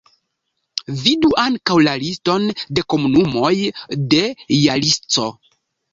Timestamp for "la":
1.87-1.93